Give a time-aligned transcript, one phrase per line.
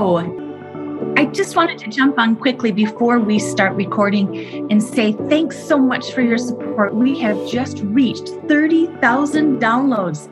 [0.00, 0.16] Hello.
[1.18, 5.76] I just wanted to jump on quickly before we start recording and say thanks so
[5.76, 6.94] much for your support.
[6.94, 10.26] We have just reached 30,000 downloads.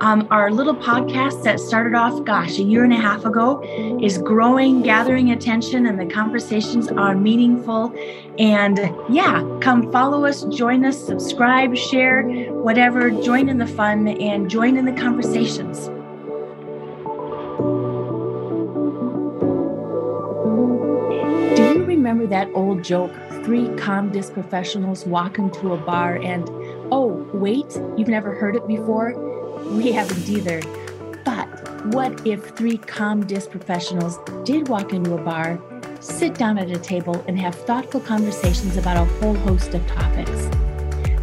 [0.00, 3.62] Um, our little podcast that started off, gosh, a year and a half ago
[4.02, 7.94] is growing, gathering attention, and the conversations are meaningful.
[8.40, 14.50] And yeah, come follow us, join us, subscribe, share, whatever, join in the fun and
[14.50, 15.90] join in the conversations.
[22.12, 23.10] Remember that old joke
[23.42, 26.46] three comm dis professionals walk into a bar and,
[26.92, 29.14] oh, wait, you've never heard it before?
[29.70, 30.60] We haven't either.
[31.24, 31.46] But
[31.86, 35.58] what if three comm dis professionals did walk into a bar,
[36.00, 40.50] sit down at a table, and have thoughtful conversations about a whole host of topics?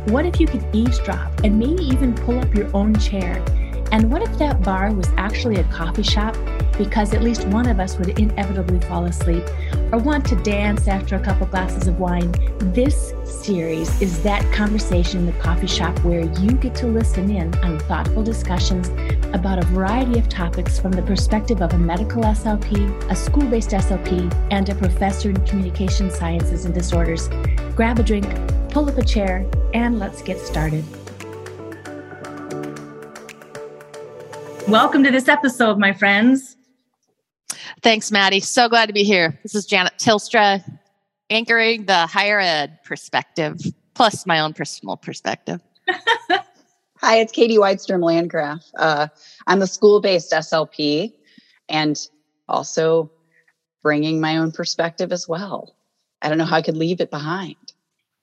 [0.06, 3.46] What if you could eavesdrop and maybe even pull up your own chair?
[3.92, 6.36] And what if that bar was actually a coffee shop
[6.80, 9.44] because at least one of us would inevitably fall asleep
[9.92, 12.32] or want to dance after a couple glasses of wine,
[12.74, 17.54] this series is that conversation in the coffee shop where you get to listen in
[17.60, 18.90] on thoughtful discussions
[19.34, 23.72] about a variety of topics from the perspective of a medical SLP, a school based
[23.72, 27.28] SLP, and a professor in communication sciences and disorders.
[27.76, 28.28] Grab a drink,
[28.70, 30.84] pull up a chair, and let's get started.
[34.68, 36.59] Welcome to this episode, my friends.
[37.82, 38.42] Thanks, Maddie.
[38.42, 39.40] So glad to be here.
[39.42, 40.64] This is Janet Tilstra,
[41.30, 43.58] anchoring the higher ed perspective,
[43.94, 45.62] plus my own personal perspective.
[46.98, 48.66] Hi, it's Katie Weidstrom Landgraf.
[48.78, 49.08] Uh,
[49.48, 51.14] I'm the school based SLP
[51.70, 51.98] and
[52.50, 53.10] also
[53.82, 55.74] bringing my own perspective as well.
[56.22, 57.56] I don't know how I could leave it behind.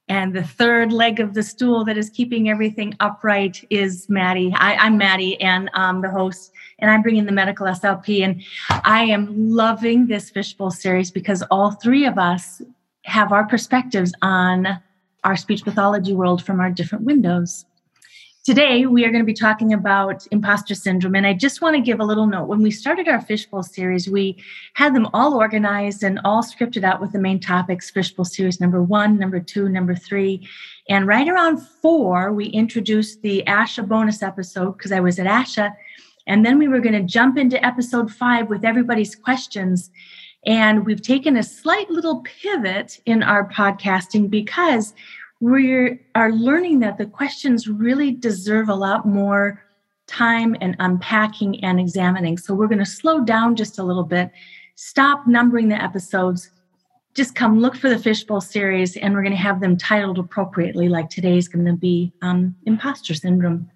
[0.08, 4.52] And the third leg of the stool that is keeping everything upright is Maddie.
[4.54, 8.22] I, am Maddie and I'm the host, and I'm bringing the medical SLP.
[8.22, 8.42] And
[8.84, 12.62] I am loving this fishbowl series because all three of us
[13.04, 14.80] have our perspectives on
[15.24, 17.64] our speech pathology world from our different windows.
[18.46, 21.16] Today, we are going to be talking about imposter syndrome.
[21.16, 22.46] And I just want to give a little note.
[22.46, 24.40] When we started our Fishbowl series, we
[24.74, 28.80] had them all organized and all scripted out with the main topics Fishbowl series number
[28.80, 30.48] one, number two, number three.
[30.88, 35.74] And right around four, we introduced the ASHA bonus episode because I was at ASHA.
[36.28, 39.90] And then we were going to jump into episode five with everybody's questions.
[40.46, 44.94] And we've taken a slight little pivot in our podcasting because
[45.40, 49.62] we are learning that the questions really deserve a lot more
[50.06, 52.38] time and unpacking and examining.
[52.38, 54.30] So we're going to slow down just a little bit,
[54.76, 56.50] stop numbering the episodes,
[57.14, 60.88] just come look for the Fishbowl series, and we're going to have them titled appropriately,
[60.88, 63.70] like today's going to be um, Imposter Syndrome.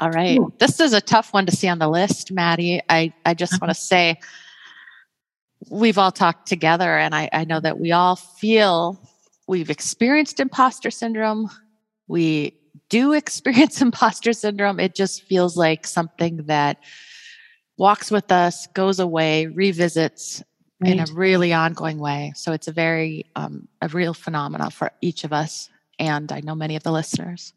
[0.00, 0.38] All right.
[0.38, 0.52] Ooh.
[0.58, 2.82] This is a tough one to see on the list, Maddie.
[2.88, 3.66] I, I just uh-huh.
[3.66, 4.18] want to say
[5.70, 9.00] we've all talked together, and I, I know that we all feel
[9.46, 11.50] we've experienced imposter syndrome.
[12.08, 12.58] We
[12.88, 14.80] do experience imposter syndrome.
[14.80, 16.78] It just feels like something that
[17.78, 20.42] walks with us, goes away, revisits
[20.80, 20.92] right.
[20.92, 22.32] in a really ongoing way.
[22.34, 25.68] So it's a very, um, a real phenomenon for each of us.
[25.98, 27.52] And I know many of the listeners.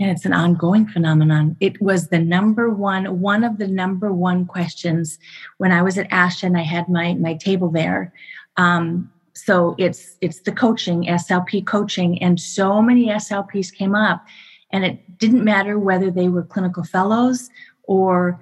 [0.00, 1.56] And it's an ongoing phenomenon.
[1.60, 5.18] It was the number one, one of the number one questions
[5.58, 8.12] when I was at ASHA and I had my my table there.
[8.56, 14.24] Um, so it's it's the coaching slp coaching and so many slps came up
[14.70, 17.50] and it didn't matter whether they were clinical fellows
[17.84, 18.40] or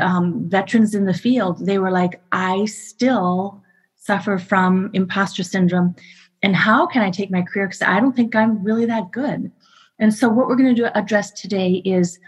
[0.00, 1.64] um, veterans in the field.
[1.64, 3.62] They were like i still
[3.96, 5.94] suffer from imposter syndrome
[6.42, 7.66] and how can i take my career?
[7.66, 9.50] Because i don't think i'm really that good.
[9.98, 12.18] And so what we're going to do address today is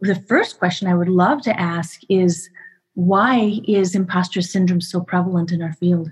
[0.00, 2.50] the first question i would love to ask is
[2.94, 6.10] why is imposter syndrome so prevalent in our field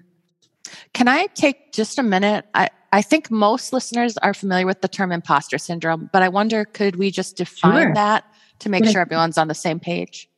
[0.93, 2.47] can I take just a minute?
[2.55, 6.65] I, I think most listeners are familiar with the term imposter syndrome, but I wonder
[6.65, 7.95] could we just define sure.
[7.95, 8.25] that
[8.61, 10.29] to make sure everyone's on the same page?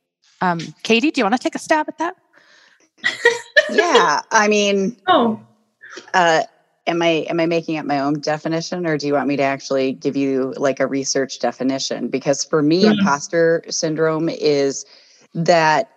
[0.41, 2.15] Um, Katie, do you want to take a stab at that?
[3.71, 5.41] yeah, I mean, oh,
[6.13, 6.43] uh,
[6.87, 9.43] am I am I making up my own definition, or do you want me to
[9.43, 12.07] actually give you like a research definition?
[12.07, 12.99] Because for me, mm-hmm.
[12.99, 14.85] imposter syndrome is
[15.33, 15.89] that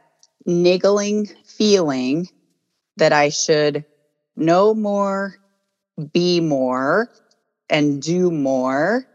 [0.47, 2.29] niggling feeling
[2.97, 3.85] that I should
[4.37, 5.37] know more,
[6.13, 7.11] be more,
[7.69, 9.07] and do more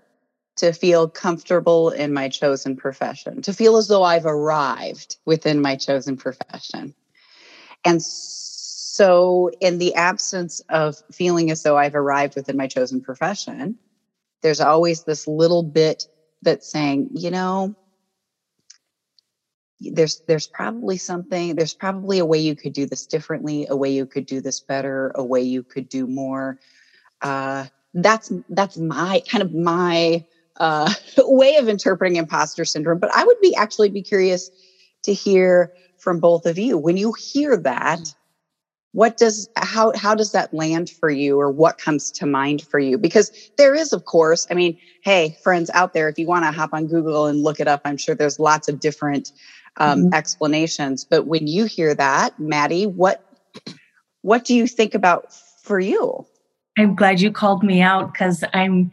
[0.57, 5.75] to feel comfortable in my chosen profession, to feel as though I've arrived within my
[5.75, 6.93] chosen profession.
[7.85, 13.79] And so, in the absence of feeling as though I've arrived within my chosen profession,
[14.43, 16.03] there's always this little bit
[16.41, 17.75] that's saying, you know,
[19.81, 23.91] there's there's probably something there's probably a way you could do this differently a way
[23.91, 26.59] you could do this better a way you could do more.
[27.21, 30.25] Uh, that's that's my kind of my
[30.57, 34.49] uh, way of interpreting imposter syndrome but i would be actually be curious
[35.03, 36.77] to hear from both of you.
[36.77, 38.15] When you hear that mm.
[38.91, 42.79] what does how how does that land for you or what comes to mind for
[42.79, 42.97] you?
[42.97, 46.51] Because there is of course i mean hey friends out there if you want to
[46.51, 49.31] hop on google and look it up i'm sure there's lots of different
[49.77, 50.13] um, mm-hmm.
[50.13, 53.23] explanations but when you hear that maddie what
[54.21, 55.33] what do you think about
[55.63, 56.25] for you
[56.77, 58.91] i'm glad you called me out because i'm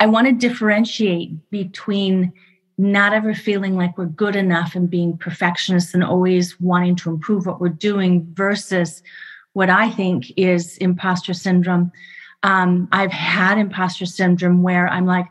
[0.00, 2.32] i want to differentiate between
[2.76, 7.46] not ever feeling like we're good enough and being perfectionists and always wanting to improve
[7.46, 9.02] what we're doing versus
[9.52, 11.92] what I think is imposter syndrome.
[12.42, 15.26] Um, I've had imposter syndrome where I'm like,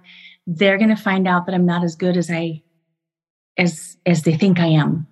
[0.48, 2.62] they're going to find out that I'm not as good as I
[3.58, 5.08] as as they think I am.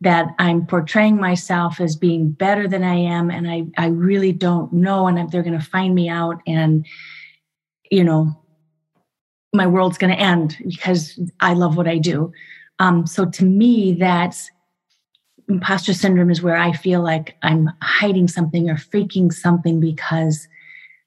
[0.00, 4.72] That I'm portraying myself as being better than I am, and I I really don't
[4.72, 6.84] know, and they're going to find me out, and
[7.90, 8.36] you know
[9.52, 12.32] my world's going to end because I love what I do.
[12.78, 14.50] Um, so to me, that's
[15.48, 20.48] imposter syndrome is where I feel like I'm hiding something or faking something because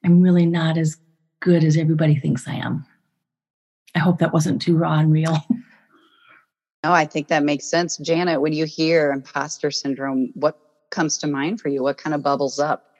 [0.04, 0.98] I'm really not as
[1.40, 2.86] good as everybody thinks I am.
[3.96, 5.38] I hope that wasn't too raw and real.
[6.86, 7.98] No, I think that makes sense.
[7.98, 10.56] Janet, when you hear imposter syndrome, what
[10.92, 11.82] comes to mind for you?
[11.82, 12.92] What kind of bubbles up?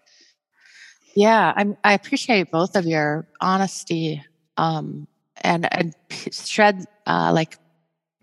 [1.16, 4.24] Yeah, I'm, I appreciate both of your honesty
[4.58, 5.08] um,
[5.42, 7.60] and and shred uh, like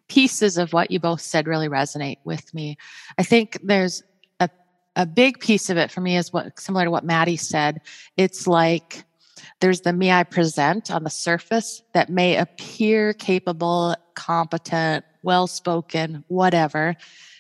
[0.09, 2.77] pieces of what you both said really resonate with me.
[3.17, 4.03] I think there's
[4.41, 4.51] a
[4.97, 7.83] a big piece of it for me is what similar to what Maddie said.
[8.17, 9.05] It's like
[9.61, 16.25] there's the me I present on the surface that may appear capable, competent, well spoken,
[16.29, 16.97] whatever.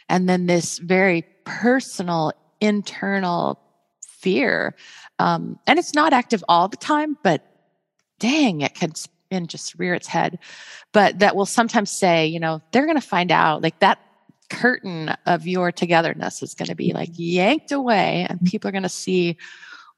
[0.08, 3.58] And then this very personal, internal
[4.06, 4.75] fear.
[5.19, 7.44] Um, and it's not active all the time, but
[8.19, 8.93] dang, it can
[9.32, 10.38] and just rear its head,
[10.93, 13.99] but that will sometimes say, you know, they're going to find out like that
[14.50, 18.82] curtain of your togetherness is going to be like yanked away and people are going
[18.82, 19.38] to see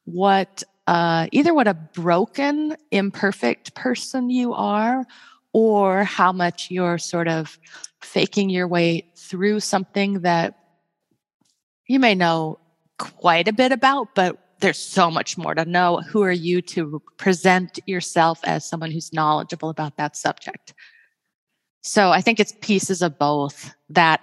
[0.04, 5.04] what uh, either what a broken imperfect person you are
[5.55, 7.59] or how much you're sort of
[8.03, 10.59] faking your way through something that
[11.87, 12.59] you may know
[12.99, 16.01] quite a bit about but there's so much more to know.
[16.09, 20.73] Who are you to present yourself as someone who's knowledgeable about that subject?
[21.83, 24.23] So I think it's pieces of both that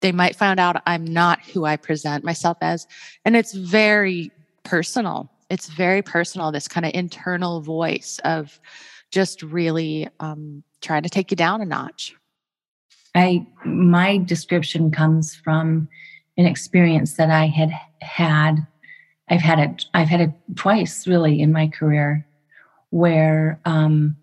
[0.00, 2.88] they might find out I'm not who I present myself as.
[3.24, 4.32] And it's very
[4.64, 5.30] personal.
[5.48, 8.58] It's very personal, this kind of internal voice of
[9.10, 12.14] just really um, trying to take you down a notch.
[13.14, 15.88] I my description comes from
[16.36, 18.66] an experience that I had had
[19.30, 19.84] I've had it.
[19.94, 22.26] I've had it twice, really, in my career,
[22.90, 24.16] where um,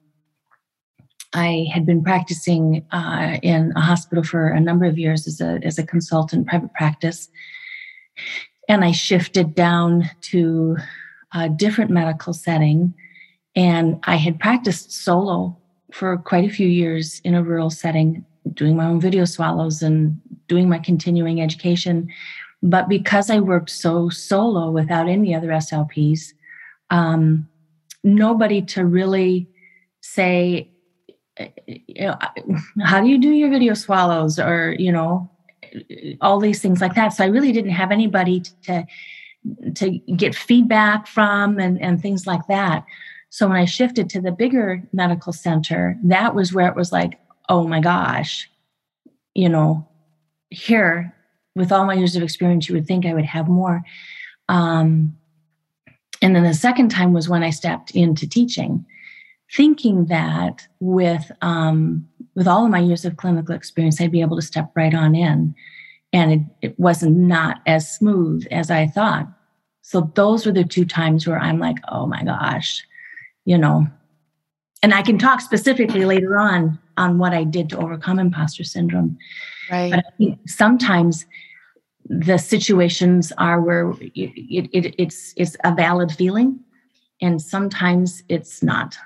[1.34, 5.60] I had been practicing uh, in a hospital for a number of years as a
[5.64, 7.30] as a consultant, private practice,
[8.68, 10.76] and I shifted down to
[11.34, 12.94] a different medical setting,
[13.58, 15.58] and I had practiced solo
[15.92, 18.24] for quite a few years in a rural setting,
[18.54, 22.10] doing my own video swallows and doing my continuing education
[22.64, 26.34] but because I worked so solo without any other SLPs,
[26.90, 27.48] um,
[28.04, 29.48] nobody to really
[30.02, 30.70] say,
[31.66, 32.18] you know,
[32.84, 35.30] how do you do your video swallows or, you know,
[36.22, 37.10] all these things like that.
[37.10, 38.88] So I really didn't have anybody to,
[39.76, 42.86] to get feedback from and, and things like that.
[43.30, 47.20] So when I shifted to the bigger medical center, that was where it was like,
[47.50, 48.50] oh my gosh,
[49.34, 49.88] you know,
[50.50, 51.14] here
[51.56, 53.84] with all my years of experience, you would think I would have more.
[54.48, 55.18] Um,
[56.22, 58.86] and then the second time was when I stepped into teaching,
[59.52, 64.36] thinking that with um, with all of my years of clinical experience, I'd be able
[64.36, 65.56] to step right on in,
[66.14, 69.28] and it, it wasn't not as smooth as I thought.
[69.82, 72.86] So those were the two times where I'm like, oh my gosh,
[73.48, 73.88] you know.
[74.84, 79.18] And I can talk specifically later on on what I did to overcome imposter syndrome.
[79.72, 80.04] Right.
[80.20, 81.26] But sometimes
[82.10, 86.60] the situations are where it, it, it's it's a valid feeling
[87.22, 88.98] and sometimes it's not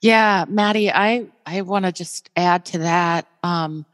[0.00, 3.84] yeah maddie i i want to just add to that um,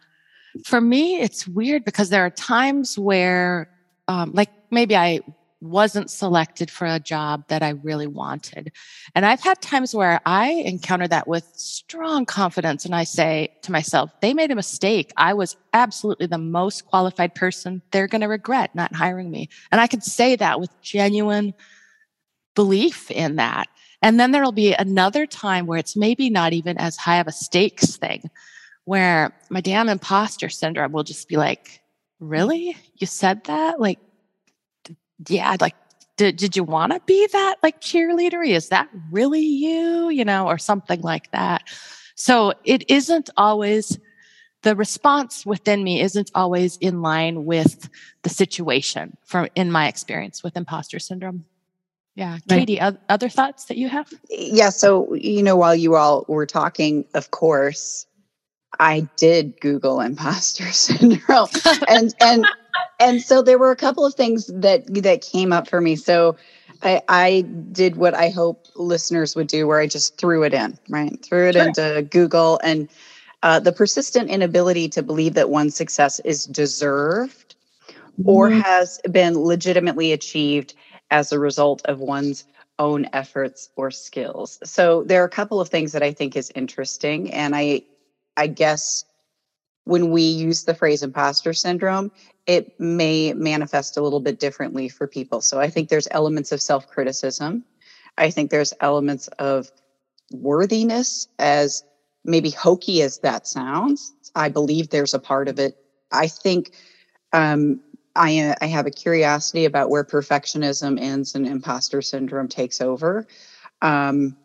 [0.65, 3.69] for me it's weird because there are times where
[4.07, 5.19] um, like maybe i
[5.63, 8.73] wasn't selected for a job that I really wanted.
[9.15, 13.73] And I've had times where I encounter that with strong confidence and I say to
[13.73, 15.13] myself, they made a mistake.
[15.17, 17.81] I was absolutely the most qualified person.
[17.93, 19.49] They're going to regret not hiring me.
[19.71, 21.55] And I can say that with genuine
[22.55, 23.69] belief in that.
[24.03, 27.33] And then there'll be another time where it's maybe not even as high of a
[27.33, 28.29] stakes thing,
[28.85, 31.83] where my damn imposter syndrome will just be like,
[32.19, 32.77] really?
[32.97, 33.79] You said that?
[33.79, 34.01] Like,
[35.29, 35.75] yeah, like,
[36.17, 38.47] did, did you want to be that like cheerleader?
[38.47, 40.11] Is that really you?
[40.11, 41.63] You know, or something like that.
[42.15, 43.99] So it isn't always
[44.63, 47.89] the response within me isn't always in line with
[48.23, 51.45] the situation from in my experience with imposter syndrome.
[52.15, 52.39] Yeah.
[52.49, 52.97] Katie, right.
[53.09, 54.13] other thoughts that you have?
[54.29, 54.71] Yeah.
[54.71, 58.07] So, you know, while you all were talking, of course,
[58.79, 61.49] I did Google imposter syndrome.
[61.89, 62.47] and, and,
[63.01, 65.97] and so there were a couple of things that, that came up for me.
[65.97, 66.37] So
[66.83, 67.41] I, I
[67.73, 71.21] did what I hope listeners would do, where I just threw it in, right?
[71.25, 71.67] Threw it sure.
[71.67, 72.89] into Google and,
[73.43, 77.57] uh, the persistent inability to believe that one's success is deserved
[78.21, 78.29] mm-hmm.
[78.29, 80.75] or has been legitimately achieved
[81.11, 82.45] as a result of one's
[82.79, 84.59] own efforts or skills.
[84.65, 87.83] So there are a couple of things that I think is interesting and I
[88.37, 89.05] I guess
[89.85, 92.13] when we use the phrase imposter syndrome,
[92.47, 95.41] it may manifest a little bit differently for people.
[95.41, 97.65] So I think there's elements of self-criticism.
[98.19, 99.71] I think there's elements of
[100.33, 101.85] worthiness as
[102.25, 104.13] maybe hokey as that sounds.
[104.35, 105.77] I believe there's a part of it.
[106.11, 106.73] I think
[107.33, 107.81] um,
[108.17, 113.27] I, I have a curiosity about where perfectionism ends and imposter syndrome takes over.
[113.81, 114.37] Um,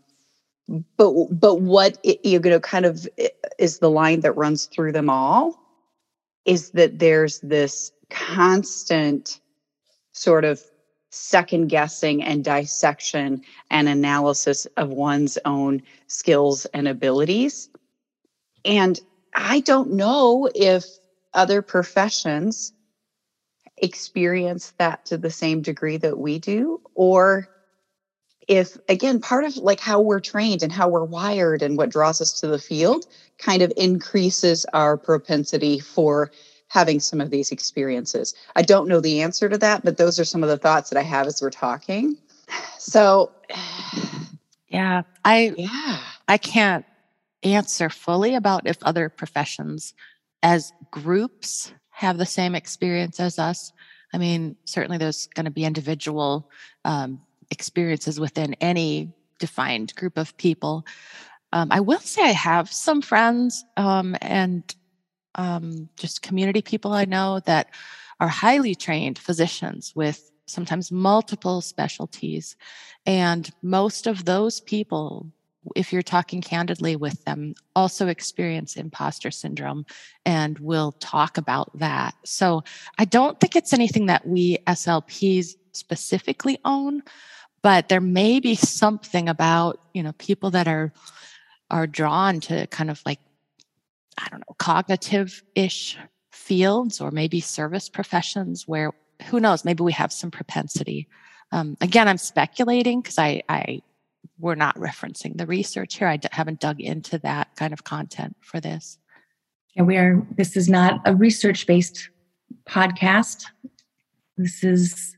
[0.97, 3.07] but but what you know kind of
[3.57, 5.66] is the line that runs through them all
[6.47, 9.39] is that there's this constant
[10.13, 10.63] sort of
[11.11, 17.69] second guessing and dissection and analysis of one's own skills and abilities.
[18.65, 18.99] And
[19.37, 20.83] i don't know if
[21.33, 22.73] other professions
[23.77, 27.47] experience that to the same degree that we do or
[28.47, 32.21] if again part of like how we're trained and how we're wired and what draws
[32.21, 33.05] us to the field
[33.37, 36.31] kind of increases our propensity for
[36.69, 38.35] having some of these experiences.
[38.55, 40.99] I don't know the answer to that but those are some of the thoughts that
[40.99, 42.17] i have as we're talking.
[42.79, 43.31] So
[44.69, 45.99] yeah i yeah.
[46.27, 46.85] I can't
[47.43, 49.93] answer fully about if other professions
[50.43, 53.73] as groups have the same experience as us.
[54.13, 56.49] I mean, certainly there's going to be individual
[56.85, 60.85] um, experiences within any defined group of people.
[61.53, 64.75] Um, I will say I have some friends um, and
[65.35, 67.69] um, just community people I know that
[68.19, 72.55] are highly trained physicians with sometimes multiple specialties.
[73.05, 75.31] And most of those people
[75.75, 79.85] if you're talking candidly with them, also experience imposter syndrome
[80.25, 82.15] and we'll talk about that.
[82.23, 82.63] So
[82.97, 87.03] I don't think it's anything that we SLPs specifically own,
[87.61, 90.93] but there may be something about, you know, people that are
[91.69, 93.19] are drawn to kind of like
[94.17, 95.97] I don't know, cognitive ish
[96.31, 98.91] fields or maybe service professions where
[99.25, 101.07] who knows, maybe we have some propensity.
[101.51, 103.81] Um, again, I'm speculating because I, I
[104.39, 106.07] we're not referencing the research here.
[106.07, 108.99] I d- haven't dug into that kind of content for this.
[109.75, 112.09] And we are, this is not a research based
[112.67, 113.45] podcast.
[114.37, 115.16] This is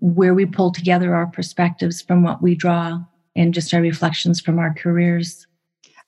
[0.00, 2.98] where we pull together our perspectives from what we draw
[3.36, 5.46] and just our reflections from our careers.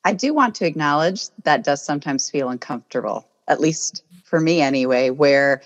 [0.04, 5.10] I do want to acknowledge that does sometimes feel uncomfortable, at least for me anyway,
[5.10, 5.62] where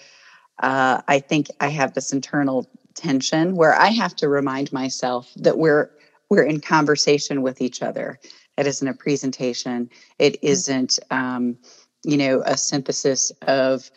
[0.58, 5.58] uh, I think I have this internal tension where I have to remind myself that
[5.58, 5.90] we're
[6.28, 8.18] we're in conversation with each other.
[8.58, 9.88] It isn't a presentation.
[10.18, 10.46] It mm-hmm.
[10.46, 11.56] isn't, um,
[12.04, 13.90] you know, a synthesis of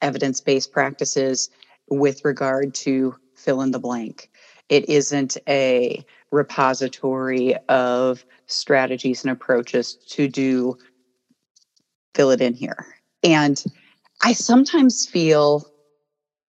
[0.00, 1.50] evidence-based practices
[1.90, 3.14] with regard to
[3.44, 4.30] fill in the blank.
[4.68, 10.76] It isn't a repository of strategies and approaches to do
[12.14, 12.86] fill it in here.
[13.22, 13.62] And
[14.22, 15.66] I sometimes feel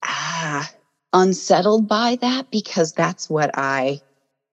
[0.05, 0.71] ah,
[1.13, 4.01] unsettled by that because that's what I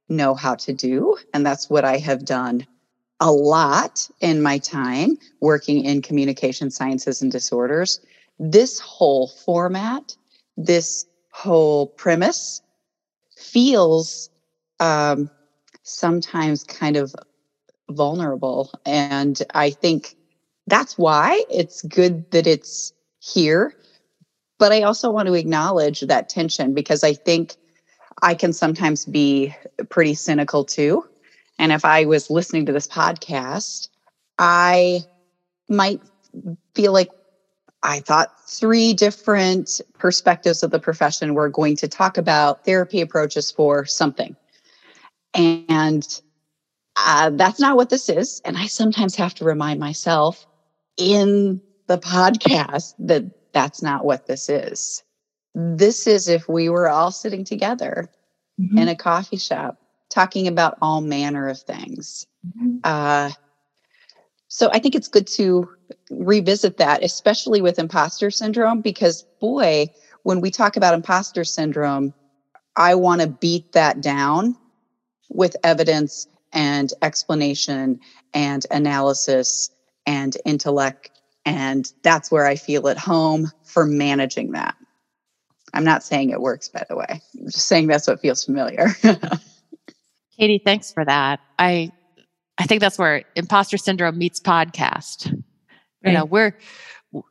[0.10, 1.18] know how to do.
[1.34, 2.66] And that's what I have done
[3.20, 8.00] a lot in my time working in communication sciences and disorders.
[8.40, 10.16] This whole format,
[10.58, 12.62] this whole premise
[13.38, 14.30] feels
[14.80, 15.30] um,
[15.84, 17.16] sometimes kind of
[17.90, 18.72] vulnerable.
[18.86, 20.16] And I think
[20.68, 23.76] that's why it's good that it's here.
[24.60, 27.56] But I also want to acknowledge that tension because I think
[28.22, 29.56] I can sometimes be
[29.90, 31.04] pretty cynical too.
[31.58, 33.90] And if I was listening to this podcast,
[34.38, 35.02] I
[35.70, 36.02] might
[36.76, 37.10] feel like
[37.84, 43.50] I thought three different perspectives of the profession were going to talk about therapy approaches
[43.50, 44.36] for something.
[45.34, 46.08] And
[46.96, 48.42] uh, that's not what this is.
[48.46, 50.46] And I sometimes have to remind myself
[50.98, 53.24] in the podcast that
[53.54, 55.04] that's not what this is.
[55.56, 58.10] This is if we were all sitting together
[58.60, 58.78] mm-hmm.
[58.78, 59.78] in a coffee shop
[60.10, 62.28] talking about all manner of things.
[62.46, 62.78] Mm-hmm.
[62.84, 63.32] Uh,
[64.54, 65.70] so I think it's good to
[66.10, 69.88] revisit that, especially with imposter syndrome, because boy,
[70.24, 72.14] when we talk about imposter syndrome,
[72.76, 74.58] I want to beat that down
[75.30, 78.02] with evidence and explanation
[78.34, 79.70] and analysis
[80.06, 81.10] and intellect.
[81.46, 84.76] And that's where I feel at home for managing that.
[85.74, 87.22] I'm not saying it works, by the way.
[87.40, 88.88] I'm just saying that's what feels familiar.
[90.38, 91.40] Katie, thanks for that.
[91.58, 91.92] I
[92.62, 95.34] I think that's where imposter syndrome meets podcast.
[95.34, 96.12] Right.
[96.12, 96.56] You know, we're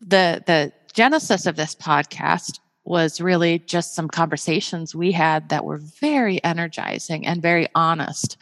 [0.00, 5.78] the the genesis of this podcast was really just some conversations we had that were
[5.78, 8.36] very energizing and very honest.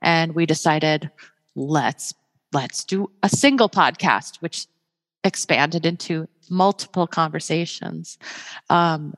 [0.00, 1.10] And we decided
[1.54, 2.14] let's
[2.54, 4.66] let's do a single podcast, which
[5.22, 8.16] expanded into multiple conversations.
[8.70, 9.14] Um,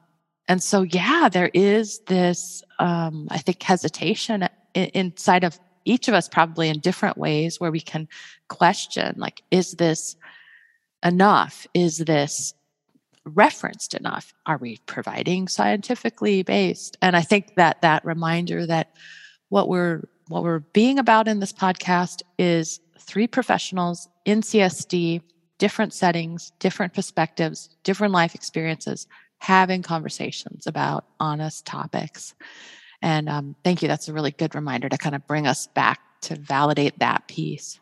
[0.48, 6.28] and so, yeah, there is this, um, I think, hesitation inside of each of us
[6.28, 8.08] probably in different ways where we can
[8.48, 10.16] question like is this
[11.04, 11.66] enough?
[11.74, 12.54] Is this
[13.24, 14.34] referenced enough?
[14.46, 16.96] Are we providing scientifically based?
[17.02, 18.94] And i think that that reminder that
[19.48, 25.20] what we're what we're being about in this podcast is three professionals in csd
[25.58, 29.06] different settings different perspectives different life experiences
[29.38, 32.34] having conversations about honest topics
[33.02, 33.88] and um, thank you.
[33.88, 37.78] That's a really good reminder to kind of bring us back to validate that piece.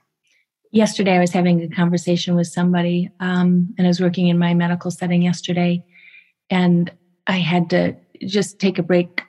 [0.72, 4.54] Yesterday, I was having a conversation with somebody, um, and I was working in my
[4.54, 5.84] medical setting yesterday,
[6.48, 6.90] and
[7.26, 9.22] I had to just take a break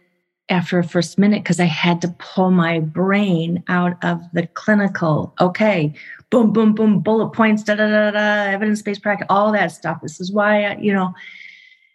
[0.50, 5.34] after a first minute because I had to pull my brain out of the clinical.
[5.40, 5.94] Okay,
[6.30, 10.00] boom, boom, boom, bullet points, da da da da, evidence based practice, all that stuff.
[10.02, 11.14] This is why, I, you know,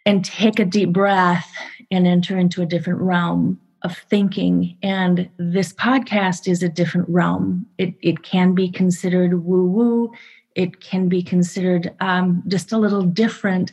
[0.05, 1.49] and take a deep breath
[1.89, 4.77] and enter into a different realm of thinking.
[4.83, 7.65] And this podcast is a different realm.
[7.77, 10.11] It, it can be considered woo woo,
[10.55, 13.71] it can be considered um, just a little different.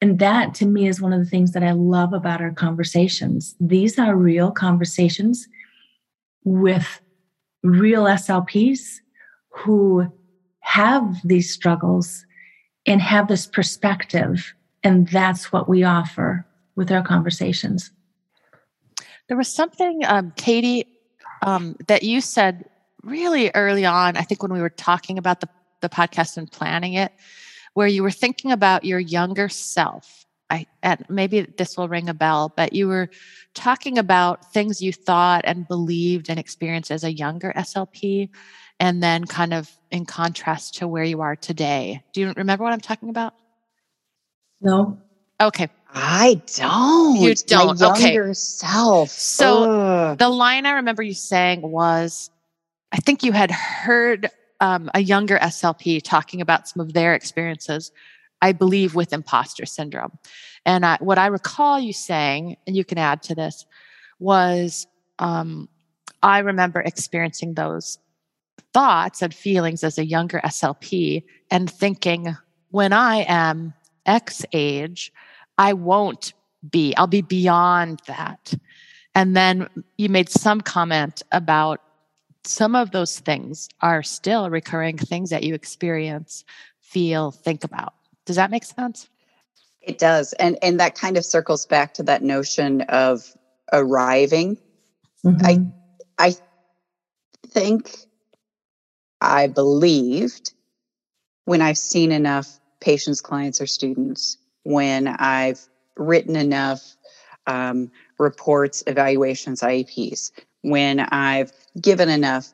[0.00, 3.54] And that to me is one of the things that I love about our conversations.
[3.60, 5.46] These are real conversations
[6.42, 7.00] with
[7.62, 8.96] real SLPs
[9.50, 10.12] who
[10.60, 12.26] have these struggles
[12.86, 14.52] and have this perspective.
[14.82, 17.92] And that's what we offer with our conversations.
[19.28, 20.86] There was something, um, Katie,
[21.42, 22.68] um, that you said
[23.02, 25.48] really early on, I think when we were talking about the,
[25.80, 27.12] the podcast and planning it,
[27.74, 30.24] where you were thinking about your younger self.
[30.50, 33.08] I, and maybe this will ring a bell, but you were
[33.54, 38.28] talking about things you thought and believed and experienced as a younger SLP,
[38.78, 42.02] and then kind of in contrast to where you are today.
[42.12, 43.34] Do you remember what I'm talking about?
[44.60, 44.98] No.
[45.40, 45.68] Okay.
[45.94, 47.20] I don't.
[47.20, 47.78] You don't.
[47.78, 48.14] My okay.
[48.14, 49.10] younger self.
[49.10, 50.18] So Ugh.
[50.18, 52.30] the line I remember you saying was,
[52.90, 54.28] I think you had heard
[54.60, 57.92] um, a younger SLP talking about some of their experiences,
[58.42, 60.18] I believe, with imposter syndrome.
[60.66, 63.64] And I, what I recall you saying, and you can add to this,
[64.18, 64.86] was
[65.20, 65.68] um,
[66.22, 67.98] I remember experiencing those
[68.72, 72.36] thoughts and feelings as a younger SLP and thinking,
[72.70, 73.74] when I am
[74.06, 75.12] X age,
[75.58, 76.32] I won't
[76.68, 78.54] be, I'll be beyond that.
[79.14, 81.80] And then you made some comment about
[82.44, 86.44] some of those things are still recurring things that you experience,
[86.80, 87.94] feel, think about.
[88.26, 89.08] Does that make sense?
[89.80, 90.32] It does.
[90.34, 93.34] And and that kind of circles back to that notion of
[93.72, 94.56] arriving.
[95.24, 95.44] Mm-hmm.
[96.18, 96.34] I I
[97.48, 97.94] think
[99.20, 100.52] I believed
[101.44, 105.60] when I've seen enough patients, clients, or students when I've
[105.96, 106.96] written enough
[107.46, 112.52] um, reports, evaluations, IEPs, when I've given enough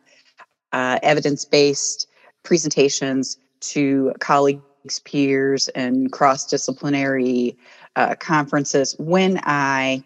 [0.73, 2.07] uh, evidence based
[2.43, 7.57] presentations to colleagues, peers, and cross disciplinary
[7.97, 10.05] uh, conferences, when I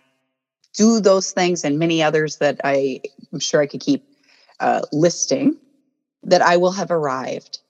[0.74, 3.00] do those things and many others that I,
[3.32, 4.04] am sure I could keep
[4.60, 5.56] uh, listing,
[6.24, 7.60] that I will have arrived.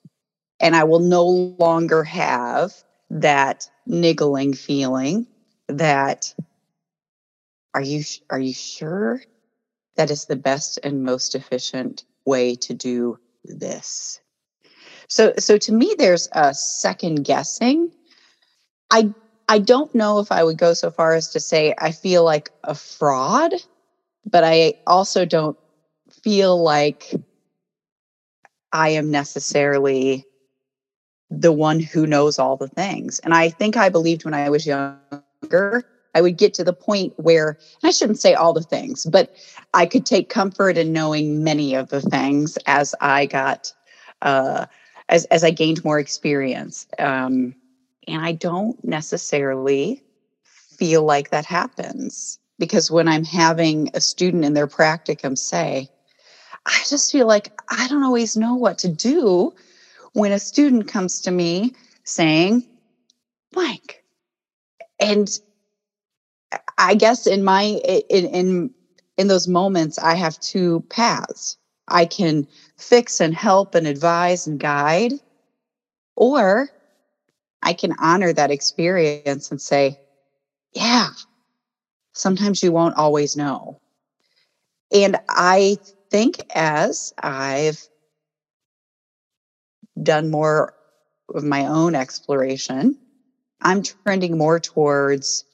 [0.60, 2.72] And I will no longer have
[3.14, 5.26] that niggling feeling
[5.68, 6.34] that
[7.74, 9.22] are you are you sure
[9.96, 14.20] that is the best and most efficient way to do this?
[15.08, 17.90] So so to me there's a second guessing.
[18.90, 19.12] I
[19.48, 22.50] i don't know if i would go so far as to say i feel like
[22.64, 23.52] a fraud
[24.26, 25.58] but i also don't
[26.22, 27.14] feel like
[28.72, 30.26] i am necessarily
[31.30, 34.66] the one who knows all the things and i think i believed when i was
[34.66, 35.84] younger
[36.14, 39.34] I would get to the point where I shouldn't say all the things, but
[39.74, 43.72] I could take comfort in knowing many of the things as I got
[44.22, 44.66] uh,
[45.08, 46.86] as as I gained more experience.
[46.98, 47.54] Um,
[48.06, 50.02] and I don't necessarily
[50.44, 55.88] feel like that happens because when I'm having a student in their practicum say,
[56.66, 59.54] I just feel like I don't always know what to do
[60.14, 61.74] when a student comes to me
[62.04, 62.66] saying
[63.52, 64.02] blank.
[64.98, 65.28] And
[66.78, 67.62] I guess in my
[68.08, 68.70] in in
[69.16, 71.56] in those moments I have two paths.
[71.88, 72.48] I can
[72.78, 75.12] fix and help and advise and guide
[76.16, 76.70] or
[77.62, 79.98] I can honor that experience and say,
[80.72, 81.08] yeah,
[82.12, 83.80] sometimes you won't always know.
[84.92, 85.76] And I
[86.10, 87.86] think as I've
[90.02, 90.74] done more
[91.34, 92.96] of my own exploration,
[93.60, 95.44] I'm trending more towards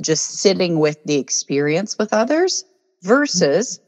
[0.00, 2.64] just sitting with the experience with others
[3.02, 3.80] versus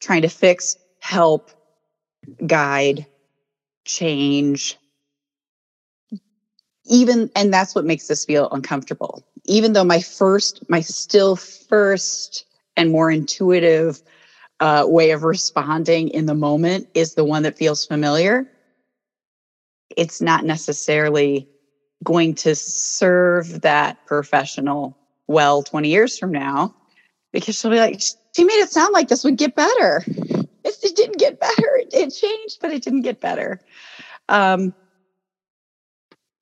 [0.00, 1.50] trying to fix, help,
[2.46, 3.06] guide,
[3.84, 4.76] change.
[6.86, 9.22] Even, and that's what makes this feel uncomfortable.
[9.44, 12.44] Even though my first, my still first
[12.76, 14.02] and more intuitive
[14.60, 18.46] uh, way of responding in the moment is the one that feels familiar,
[19.96, 21.48] it's not necessarily
[22.02, 26.74] going to serve that professional well 20 years from now
[27.32, 28.00] because she'll be like,
[28.34, 30.04] she made it sound like this would get better.
[30.06, 31.76] It, it didn't get better.
[31.76, 33.60] It, it, changed, but it didn't get better.
[34.28, 34.74] Um,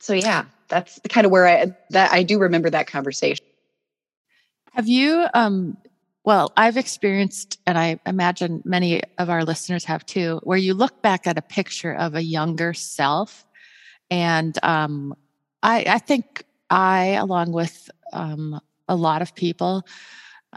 [0.01, 3.45] so yeah, that's kind of where I that I do remember that conversation.
[4.73, 5.77] Have you um
[6.25, 11.01] well, I've experienced, and I imagine many of our listeners have too, where you look
[11.01, 13.47] back at a picture of a younger self.
[14.11, 15.15] And um,
[15.63, 19.87] I, I think I, along with um, a lot of people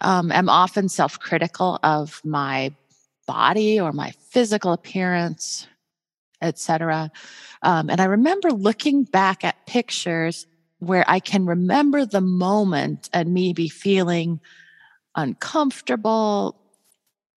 [0.02, 2.73] um, am often self critical of my
[3.26, 5.67] body or my physical appearance,
[6.41, 7.12] etc.
[7.62, 10.45] Um, and I remember looking back at pictures
[10.80, 14.41] where I can remember the moment and me be feeling
[15.15, 16.60] uncomfortable,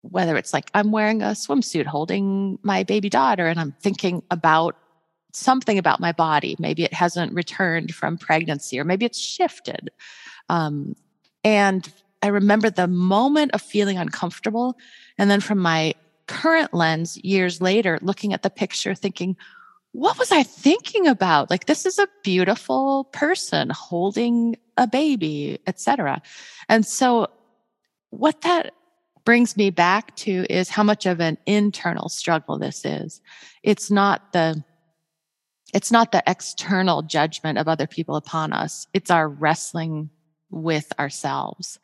[0.02, 4.76] whether it's like I'm wearing a swimsuit holding my baby daughter and I'm thinking about
[5.34, 6.56] something about my body.
[6.60, 9.90] Maybe it hasn't returned from pregnancy or maybe it's shifted.
[10.50, 10.96] Um,
[11.44, 14.78] and I remember the moment of feeling uncomfortable.
[15.18, 15.96] And then from my
[16.28, 19.36] current lens, years later, looking at the picture, thinking,
[19.92, 21.50] what was I thinking about?
[21.50, 26.22] Like, this is a beautiful person holding a baby, etc.
[26.68, 27.28] And so,
[28.18, 28.74] what that
[29.26, 33.22] brings me back to is how much of an internal struggle this is.
[33.64, 34.64] It's not the
[35.74, 38.86] it's not the external judgment of other people upon us.
[38.94, 40.12] It's our wrestling
[40.52, 41.80] with ourselves.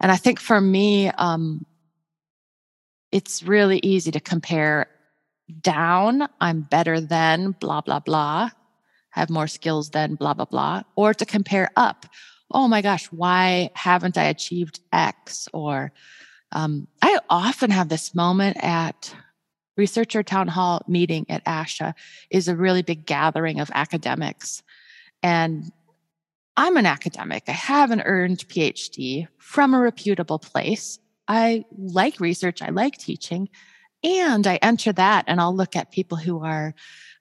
[0.00, 1.66] And I think for me, um,
[3.10, 4.86] it's really easy to compare
[5.62, 6.28] down.
[6.40, 8.50] I'm better than blah, blah, blah,
[9.10, 12.06] have more skills than blah, blah, blah, or to compare up.
[12.50, 15.48] Oh my gosh, why haven't I achieved X?
[15.52, 15.92] Or
[16.52, 19.14] um, I often have this moment at
[19.76, 21.94] researcher town hall meeting at ASHA
[22.30, 24.62] is a really big gathering of academics.
[25.22, 25.70] And
[26.56, 27.44] I'm an academic.
[27.48, 30.98] I have an earned PhD from a reputable place.
[31.28, 33.48] I like research, I like teaching.
[34.02, 36.74] And I enter that and I'll look at people who are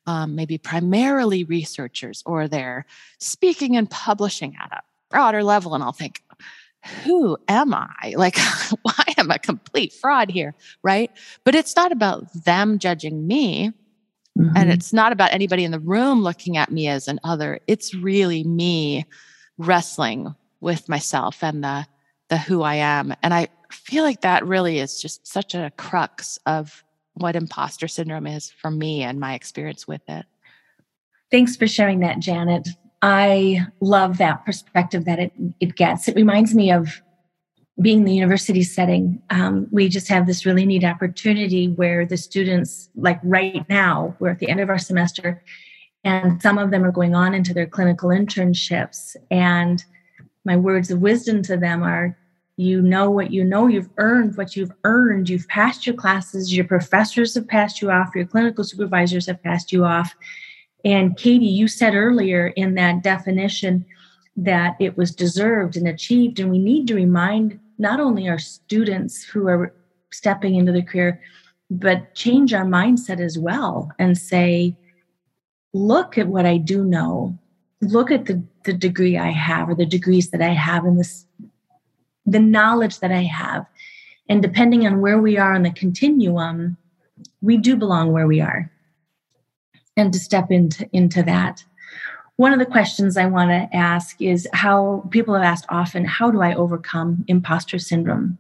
[0.06, 2.86] um, maybe primarily researchers or they're
[3.20, 4.84] speaking and publishing at
[5.16, 5.74] broader level.
[5.74, 6.22] And I'll think,
[7.04, 8.14] who am I?
[8.18, 8.38] Like,
[8.82, 10.54] why am I a complete fraud here?
[10.84, 11.10] Right.
[11.46, 13.72] But it's not about them judging me.
[14.38, 14.58] Mm-hmm.
[14.58, 17.62] And it's not about anybody in the room looking at me as an other.
[17.68, 19.06] It's really me
[19.58, 21.88] wrestling with myself and the
[22.28, 23.14] the who I am.
[23.24, 28.28] And I feel like that really is just such a crux of what imposter syndrome
[28.28, 30.26] is for me and my experience with it.
[31.32, 32.68] Thanks for sharing that, Janet.
[33.06, 36.08] I love that perspective that it, it gets.
[36.08, 37.04] It reminds me of
[37.80, 39.22] being the university setting.
[39.30, 44.30] Um, we just have this really neat opportunity where the students, like right now, we're
[44.32, 45.44] at the end of our semester,
[46.04, 49.16] and some of them are going on into their clinical internships.
[49.30, 49.86] And
[50.44, 52.18] my words of wisdom to them are
[52.58, 56.66] you know what you know, you've earned what you've earned, you've passed your classes, your
[56.66, 60.16] professors have passed you off, your clinical supervisors have passed you off.
[60.86, 63.86] And Katie, you said earlier in that definition
[64.38, 66.40] that it was deserved and achieved.
[66.40, 69.74] And we need to remind not only our students who are
[70.12, 71.20] stepping into the career,
[71.72, 74.78] but change our mindset as well and say,
[75.74, 77.38] look at what I do know.
[77.82, 81.26] Look at the, the degree I have or the degrees that I have in this,
[82.26, 83.66] the knowledge that I have.
[84.30, 86.78] And depending on where we are on the continuum,
[87.42, 88.72] we do belong where we are.
[89.98, 91.64] And to step into, into that.
[92.38, 96.32] One of the questions I want to ask is how people have asked often, how
[96.32, 98.38] do I overcome imposter syndrome?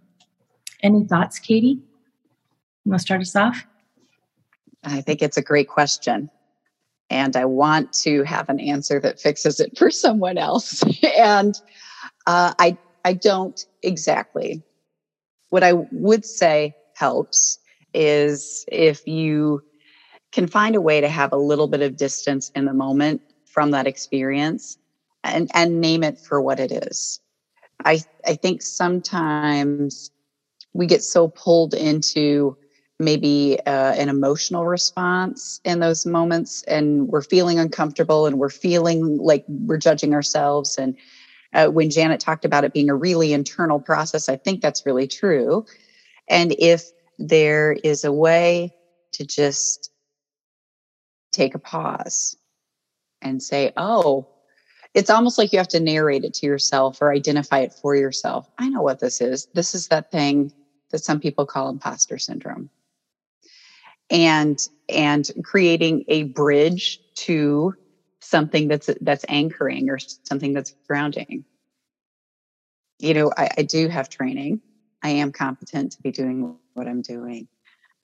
[0.83, 1.79] Any thoughts, Katie?
[2.83, 3.65] You want to start us off?
[4.83, 6.29] I think it's a great question.
[7.09, 10.83] And I want to have an answer that fixes it for someone else.
[11.17, 11.55] and
[12.27, 14.61] uh, I, I don't exactly.
[15.49, 17.59] What I would say helps
[17.93, 19.61] is if you
[20.36, 23.71] can find a way to have a little bit of distance in the moment from
[23.71, 24.78] that experience
[25.24, 27.21] and, and name it for what it is.
[27.86, 30.12] I, I think sometimes
[30.74, 32.58] we get so pulled into
[33.00, 39.17] maybe uh, an emotional response in those moments and we're feeling uncomfortable and we're feeling
[39.17, 40.95] like we're judging ourselves and
[41.54, 45.08] uh, when janet talked about it being a really internal process i think that's really
[45.08, 45.65] true
[46.30, 46.84] and if
[47.19, 48.74] there is a way
[49.12, 49.91] to just
[51.36, 52.36] take a pause
[53.21, 54.28] and say oh
[54.95, 58.48] it's almost like you have to narrate it to yourself or identify it for yourself.
[58.58, 59.45] I know what this is.
[59.54, 60.54] This is that thing
[60.91, 62.69] that some people call imposter syndrome.
[64.10, 67.74] And and creating a bridge to
[68.21, 71.43] something that's that's anchoring or something that's grounding.
[73.00, 74.62] You know I, I do have training.
[75.04, 77.48] I am competent to be doing what i'm doing.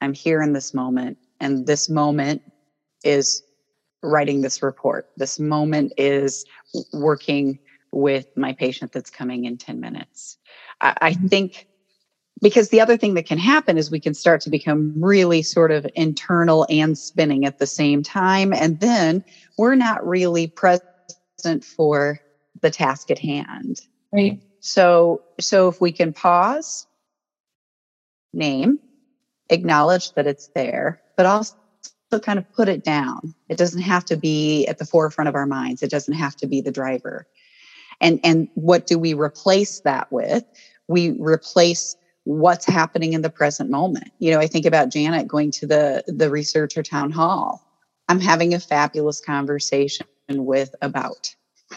[0.01, 2.41] I'm here in this moment and this moment
[3.03, 3.43] is
[4.03, 5.09] writing this report.
[5.17, 6.45] This moment is
[6.93, 7.59] working
[7.91, 10.37] with my patient that's coming in 10 minutes.
[10.79, 11.27] I, I mm-hmm.
[11.27, 11.67] think
[12.41, 15.71] because the other thing that can happen is we can start to become really sort
[15.71, 19.23] of internal and spinning at the same time and then
[19.57, 20.83] we're not really present
[21.63, 22.19] for
[22.61, 23.81] the task at hand.
[24.11, 24.41] Right.
[24.59, 26.87] So so if we can pause
[28.33, 28.79] name
[29.49, 31.55] acknowledge that it's there but also
[32.19, 35.45] kind of put it down it doesn't have to be at the forefront of our
[35.45, 37.27] minds it doesn't have to be the driver
[37.99, 40.43] and and what do we replace that with
[40.87, 44.11] we replace what's happening in the present moment.
[44.19, 47.65] You know, I think about Janet going to the the researcher town hall.
[48.09, 51.33] I'm having a fabulous conversation with about.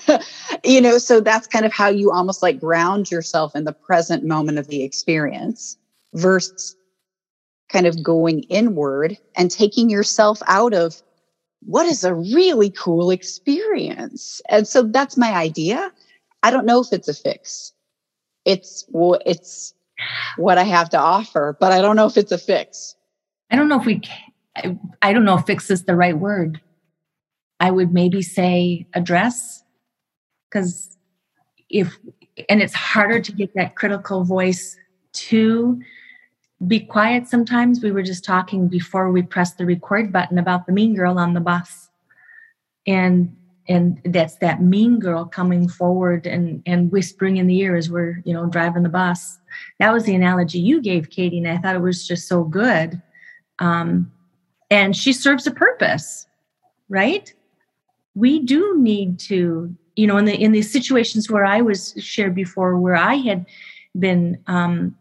[0.65, 4.25] you know, so that's kind of how you almost like ground yourself in the present
[4.25, 5.77] moment of the experience
[6.15, 6.75] versus
[7.75, 11.03] kind of going inward and taking yourself out of
[11.67, 14.41] what is a really cool experience.
[14.49, 15.91] And so that's my idea.
[16.45, 17.73] I don't know if it's a fix.
[18.45, 19.75] It's well, it's
[20.37, 22.95] what I have to offer, but I don't know if it's a fix.
[23.51, 24.03] I don't know if we,
[24.57, 26.61] I, I don't know if fix is the right word.
[27.59, 29.65] I would maybe say address
[30.49, 30.97] because
[31.71, 31.99] if,
[32.49, 34.77] and it's harder to get that critical voice
[35.15, 35.81] to
[36.67, 37.83] be quiet sometimes.
[37.83, 41.35] We were just talking before we pressed the record button about the mean girl on
[41.35, 41.89] the bus.
[42.87, 43.35] And
[43.67, 48.21] and that's that mean girl coming forward and and whispering in the ear as we're
[48.25, 49.39] you know driving the bus
[49.79, 53.01] that was the analogy you gave katie and i thought it was just so good
[53.61, 54.11] um,
[54.71, 56.27] and she serves a purpose
[56.89, 57.33] right
[58.15, 62.35] we do need to you know in the in these situations where i was shared
[62.35, 63.47] before where i had
[63.99, 64.95] been um,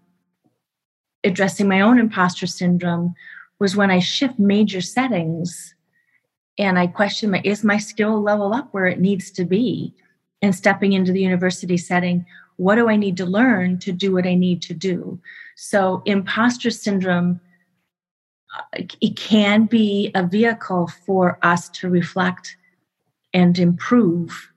[1.23, 3.13] addressing my own imposter syndrome
[3.59, 5.73] was when i shift major settings
[6.57, 9.93] and I question my is my skill level up where it needs to be?
[10.41, 12.25] And stepping into the university setting,
[12.57, 15.19] what do I need to learn to do what I need to do?
[15.55, 17.39] So imposter syndrome
[18.55, 22.55] uh, it can be a vehicle for us to reflect
[23.33, 24.51] and improve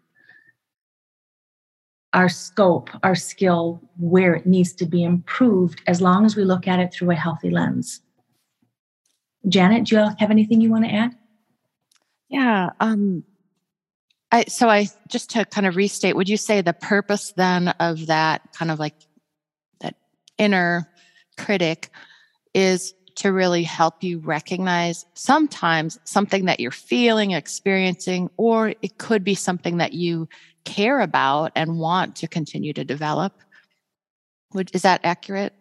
[2.17, 6.67] our scope, our skill, where it needs to be improved, as long as we look
[6.67, 8.01] at it through a healthy lens.
[9.47, 11.15] Janet, do you have anything you want to add?
[12.31, 12.71] Yeah.
[12.81, 13.23] Um,
[14.33, 18.07] I, so I just to kind of restate, would you say the purpose then of
[18.07, 18.95] that kind of like
[19.81, 19.95] that
[20.39, 20.91] inner
[21.37, 21.91] critic
[22.55, 29.23] is to really help you recognize sometimes something that you're feeling, experiencing, or it could
[29.23, 30.29] be something that you
[30.67, 33.33] care about and want to continue to develop?
[34.53, 35.55] Would, is that accurate?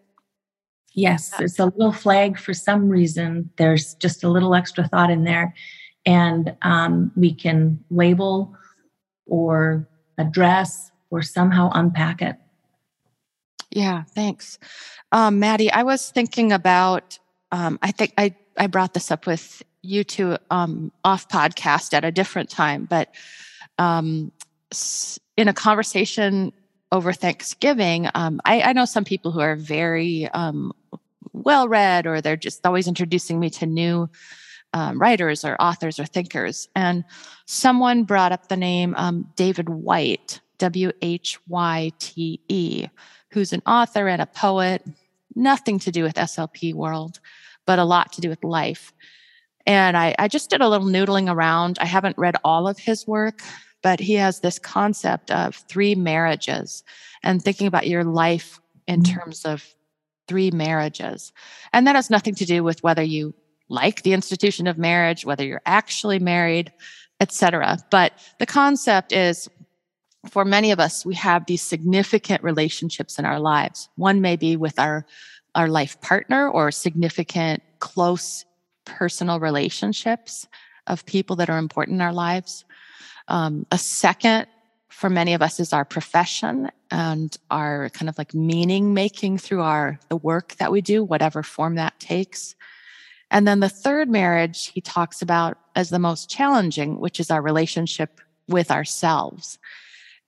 [0.94, 3.50] Yes, it's a little flag for some reason.
[3.58, 5.54] There's just a little extra thought in there,
[6.06, 8.56] and um, we can label
[9.26, 9.88] or
[10.18, 12.38] address or somehow unpack it.
[13.72, 14.58] Yeah, thanks.
[15.12, 17.20] Um, Maddie, I was thinking about,
[17.52, 22.06] um, I think I, I brought this up with you two um, off podcast at
[22.06, 23.14] a different time, but
[23.78, 24.32] um,
[25.38, 26.54] in a conversation
[26.92, 30.72] over Thanksgiving, um, I, I, know some people who are very um,
[31.34, 34.10] well read or they're just always introducing me to new
[34.74, 36.68] um, writers or authors or thinkers.
[36.76, 37.04] And
[37.46, 42.88] someone brought up the name um, David Whyte, W H Y T E,
[43.32, 44.86] who's an author and a poet,
[45.36, 47.20] nothing to do with SLP world,
[47.66, 48.94] but a lot to do with life.
[49.66, 51.80] And I, I just did a little noodling around.
[51.80, 53.42] I haven't read all of his work,
[53.86, 56.84] but he has this concept of three marriages
[57.22, 59.20] and thinking about your life in mm-hmm.
[59.20, 59.64] terms of
[60.28, 61.32] three marriages.
[61.72, 63.36] And that has nothing to do with whether you
[63.70, 66.74] like the institution of marriage, whether you're actually married,
[67.20, 67.78] etc.
[67.92, 69.48] But the concept is
[70.32, 73.88] for many of us, we have these significant relationships in our lives.
[73.98, 75.06] One may be with our,
[75.54, 78.46] our life partner or significant close
[78.84, 80.48] personal relationships
[80.88, 82.66] of people that are important in our lives.
[83.28, 84.48] Um, a second
[84.90, 89.62] for many of us is our profession and our kind of like meaning making through
[89.62, 92.56] our the work that we do whatever form that takes.
[93.30, 97.42] And then the third marriage he talks about as the most challenging which is our
[97.42, 99.60] relationship with ourselves.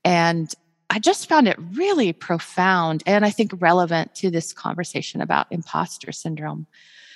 [0.03, 0.53] And
[0.89, 6.12] I just found it really profound and I think relevant to this conversation about imposter
[6.12, 6.67] syndrome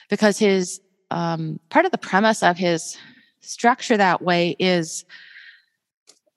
[0.09, 2.97] because his um, part of the premise of his
[3.41, 5.03] structure that way is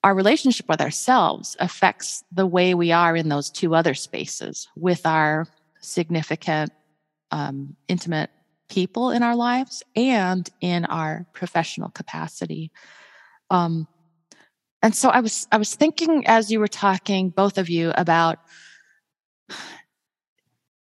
[0.05, 5.03] our relationship with ourselves affects the way we are in those two other spaces with
[5.03, 5.47] our
[5.81, 6.71] significant,
[7.31, 8.29] um, intimate
[8.69, 12.71] people in our lives and in our professional capacity.
[13.49, 13.87] Um,
[14.83, 18.37] and so I was I was thinking as you were talking, both of you, about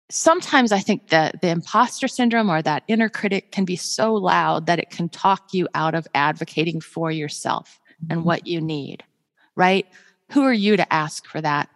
[0.09, 4.65] sometimes I think that the imposter syndrome or that inner critic can be so loud
[4.65, 9.03] that it can talk you out of advocating for yourself and what you need,
[9.55, 9.87] right?
[10.31, 11.69] Who are you to ask for that?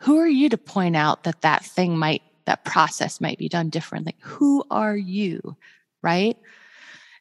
[0.00, 3.68] Who are you to point out that that thing might, that process might be done
[3.68, 4.14] differently?
[4.20, 5.56] Who are you,
[6.02, 6.36] right?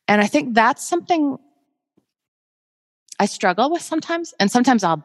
[0.08, 1.38] And I think that's something
[3.20, 4.34] I struggle with sometimes.
[4.39, 5.04] And sometimes I'll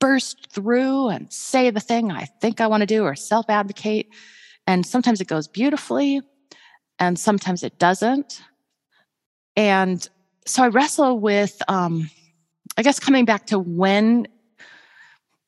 [0.00, 4.08] burst through and say the thing I think I want to do or self advocate.
[4.66, 6.20] And sometimes it goes beautifully
[6.98, 8.42] and sometimes it doesn't.
[9.56, 10.06] And
[10.46, 12.10] so I wrestle with, um,
[12.76, 14.26] I guess, coming back to when,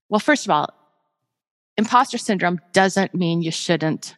[0.08, 0.68] well, first of all,
[1.76, 4.16] imposter syndrome doesn't mean you shouldn't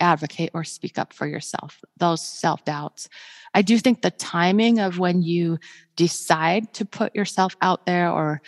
[0.00, 3.08] advocate or speak up for yourself, those self doubts.
[3.54, 5.58] I do think the timing of when you
[5.96, 8.42] decide to put yourself out there or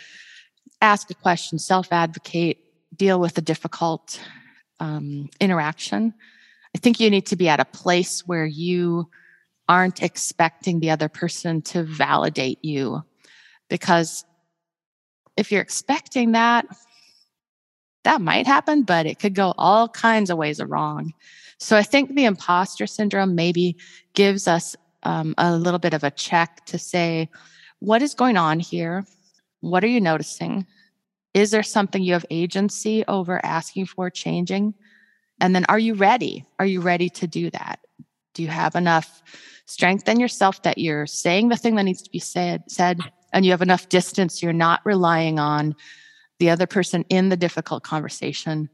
[0.81, 2.59] ask a question, self advocate,
[2.95, 4.19] deal with a difficult
[4.79, 6.13] um, interaction,
[6.75, 9.09] I think you need to be at a place where you
[9.67, 13.03] aren't expecting the other person to validate you.
[13.69, 14.25] Because
[15.35, 16.65] if you're expecting that,
[18.03, 21.13] that might happen, but it could go all kinds of ways wrong.
[21.59, 23.75] So I think the imposter syndrome maybe
[24.13, 27.29] gives us um, a little bit of a check to say,
[27.79, 29.05] what is going on here?
[29.61, 30.65] What are you noticing?
[31.33, 34.73] Is there something you have agency over asking for changing?
[35.39, 36.45] And then are you ready?
[36.59, 37.79] Are you ready to do that?
[38.33, 39.21] Do you have enough
[39.65, 42.99] strength in yourself that you're saying the thing that needs to be said said
[43.33, 45.75] and you have enough distance you're not relying on
[46.39, 48.69] the other person in the difficult conversation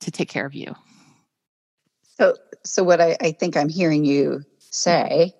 [0.00, 0.74] to take care of you
[2.02, 5.34] so so what i, I think i'm hearing you say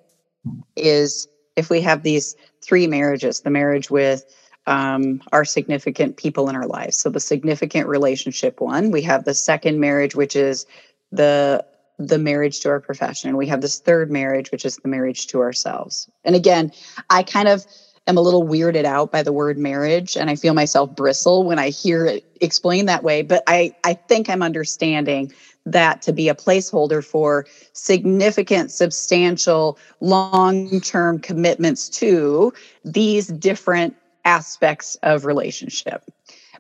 [0.77, 4.25] is if we have these three marriages the marriage with
[4.67, 6.97] um, our significant people in our lives.
[6.97, 8.91] So the significant relationship one.
[8.91, 10.67] We have the second marriage, which is
[11.13, 11.65] the
[11.97, 13.37] the marriage to our profession.
[13.37, 16.11] We have this third marriage, which is the marriage to ourselves.
[16.25, 16.73] And again,
[17.09, 17.65] I kind of
[18.07, 21.59] am a little weirded out by the word marriage and I feel myself bristle when
[21.59, 23.23] I hear it explained that way.
[23.23, 25.33] But I, I think I'm understanding
[25.67, 32.53] that to be a placeholder for significant, substantial, long term commitments to
[32.85, 36.05] these different aspects of relationship.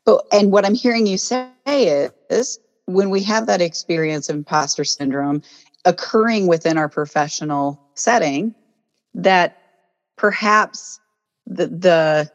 [0.05, 4.84] But and what I'm hearing you say is when we have that experience of imposter
[4.84, 5.42] syndrome
[5.84, 8.55] occurring within our professional setting,
[9.14, 9.59] that
[10.16, 10.99] perhaps
[11.47, 12.30] the the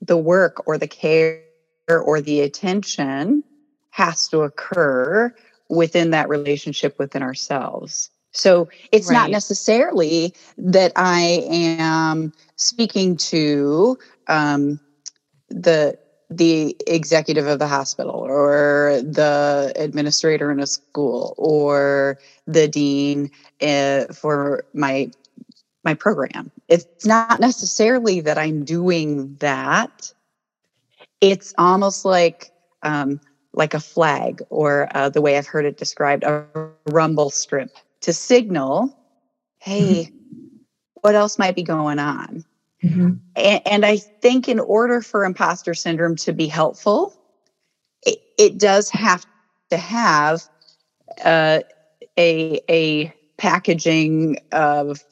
[0.00, 1.42] the work or the care
[1.88, 3.44] or the attention
[3.90, 5.34] has to occur
[5.68, 8.10] within that relationship within ourselves.
[8.32, 9.14] So it's right.
[9.14, 13.98] not necessarily that I am speaking to
[14.28, 14.80] um,
[15.48, 15.98] the
[16.30, 24.06] the executive of the hospital or the administrator in a school or the dean uh,
[24.06, 25.10] for my
[25.84, 26.50] my program.
[26.68, 30.12] It's not necessarily that I'm doing that.
[31.20, 32.50] It's almost like
[32.82, 33.20] um,
[33.52, 36.46] like a flag, or uh, the way I've heard it described, a
[36.90, 38.96] rumble strip to signal,
[39.58, 40.56] hey, mm-hmm.
[41.02, 42.44] what else might be going on?
[42.82, 43.12] Mm-hmm.
[43.36, 47.16] And, and, I think in order for imposter syndrome to be helpful,
[48.04, 49.24] it, it does have
[49.70, 50.42] to have
[51.24, 51.60] uh,
[52.18, 55.04] a a packaging of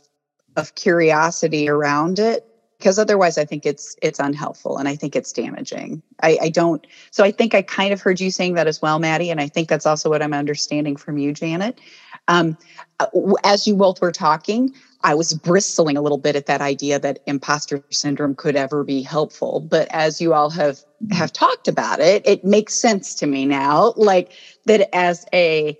[0.56, 2.46] of curiosity around it
[2.78, 6.02] because otherwise i think it's it's unhelpful and i think it's damaging.
[6.22, 8.98] I, I don't so i think i kind of heard you saying that as well
[8.98, 11.80] maddie and i think that's also what i'm understanding from you janet.
[12.28, 12.56] Um,
[12.98, 13.06] uh,
[13.44, 17.20] as you both were talking i was bristling a little bit at that idea that
[17.26, 20.80] imposter syndrome could ever be helpful but as you all have
[21.12, 24.32] have talked about it it makes sense to me now like
[24.66, 25.78] that as a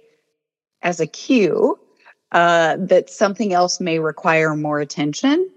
[0.83, 1.79] as a cue
[2.33, 5.51] uh, that something else may require more attention,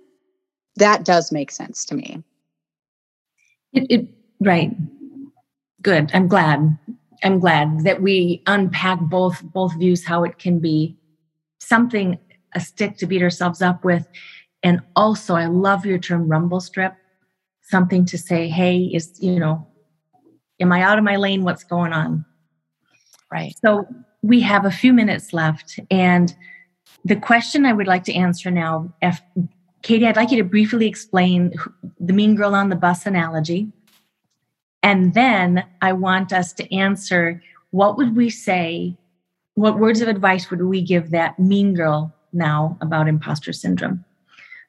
[0.75, 2.23] that does make sense to me.
[3.73, 4.07] It, it,
[4.39, 4.71] right.
[5.81, 6.11] Good.
[6.13, 6.77] I'm glad.
[7.23, 10.97] I'm glad that we unpack both both views how it can be
[11.59, 12.19] something
[12.53, 14.07] a stick to beat ourselves up with
[14.61, 16.93] and also I love your term rumble strip
[17.61, 19.65] something to say hey is you know
[20.59, 22.25] am I out of my lane what's going on
[23.31, 23.87] right so
[24.21, 26.35] we have a few minutes left and
[27.03, 28.93] the question I would like to answer now,
[29.81, 31.53] Katie, I'd like you to briefly explain
[31.99, 33.71] the mean girl on the bus analogy.
[34.81, 37.41] And then I want us to answer
[37.71, 38.95] what would we say,
[39.55, 44.03] what words of advice would we give that mean girl now about imposter syndrome?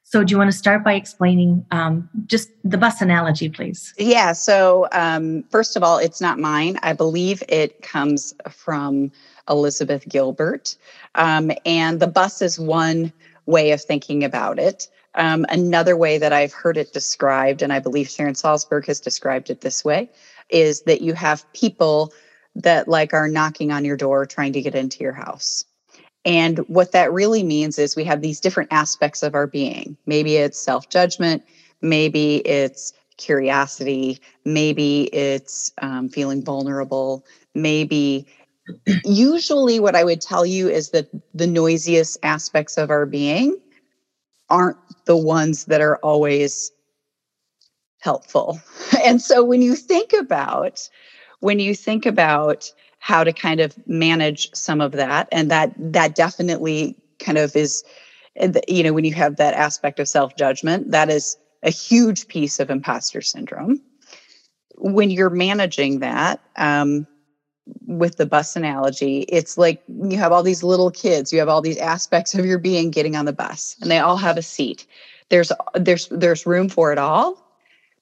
[0.07, 3.95] So, do you want to start by explaining um, just the bus analogy, please?
[3.99, 4.33] Yeah.
[4.33, 6.79] So, um, first of all, it's not mine.
[6.83, 9.11] I believe it comes from
[9.49, 10.77] Elizabeth Gilbert.
[11.15, 13.13] Um, and the bus is one
[13.47, 14.89] way of thinking about it.
[15.17, 19.51] Um, another way that I've heard it described, and I believe Sharon Salzberg has described
[19.51, 20.11] it this way,
[20.51, 22.13] is that you have people
[22.57, 25.65] that like are knocking on your door trying to get into your house.
[26.25, 29.97] And what that really means is we have these different aspects of our being.
[30.07, 31.45] Maybe it's self judgment,
[31.83, 37.25] maybe it's curiosity, maybe it's um, feeling vulnerable,
[37.55, 38.27] maybe
[39.05, 43.59] usually what I would tell you is that the noisiest aspects of our being
[44.51, 46.71] aren't the ones that are always
[48.01, 48.61] helpful.
[49.05, 50.89] And so when you think about
[51.41, 56.15] when you think about how to kind of manage some of that and that that
[56.15, 57.85] definitely kind of is
[58.67, 62.71] you know when you have that aspect of self-judgment that is a huge piece of
[62.71, 63.79] imposter syndrome
[64.77, 67.07] when you're managing that um,
[67.87, 71.63] with the bus analogy, it's like you have all these little kids, you have all
[71.63, 74.87] these aspects of your being getting on the bus, and they all have a seat.
[75.31, 77.43] There's there's there's room for it all,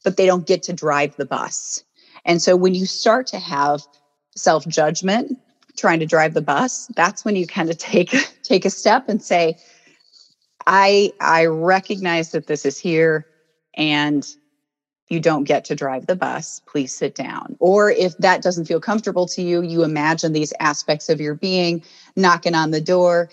[0.04, 1.84] but they don't get to drive the bus.
[2.24, 3.82] And so when you start to have
[4.36, 5.38] self-judgment
[5.76, 8.10] trying to drive the bus, that's when you kind of take
[8.42, 9.56] take a step and say,
[10.66, 13.26] I I recognize that this is here
[13.74, 14.26] and
[15.09, 17.57] you don't get to drive the bus, please sit down.
[17.59, 21.82] Or if that doesn't feel comfortable to you, you imagine these aspects of your being
[22.16, 23.28] knocking on the door,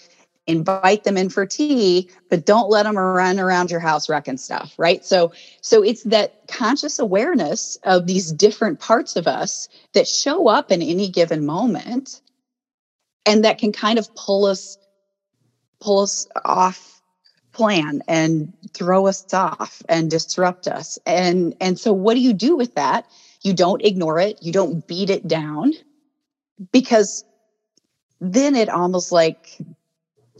[0.47, 4.73] invite them in for tea, but don't let them run around your house wrecking stuff,
[4.77, 5.05] right?
[5.05, 10.71] So so it's that conscious awareness of these different parts of us that show up
[10.71, 12.21] in any given moment
[13.25, 14.77] and that can kind of pull us
[15.79, 16.98] pull us off
[17.59, 20.97] plan and throw us off and disrupt us.
[21.05, 23.05] And and so what do you do with that?
[23.41, 25.73] You don't ignore it, you don't beat it down
[26.71, 27.25] because
[28.21, 29.57] then it almost like